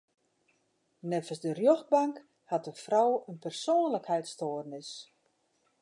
Neffens 1.09 1.39
de 1.43 1.51
rjochtbank 1.59 2.15
hat 2.53 2.63
de 2.65 2.73
frou 2.83 3.09
in 3.31 3.37
persoanlikheidsstoarnis. 3.45 4.91